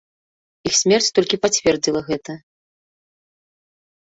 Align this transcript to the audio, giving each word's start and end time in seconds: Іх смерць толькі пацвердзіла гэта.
Іх 0.69 0.73
смерць 0.81 1.09
толькі 1.17 1.39
пацвердзіла 1.43 2.01
гэта. 2.09 2.37